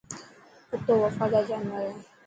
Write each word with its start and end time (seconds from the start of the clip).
ڪتو 0.71 0.93
وفادار 1.03 1.43
جانور 1.49 1.79
هي. 1.87 1.91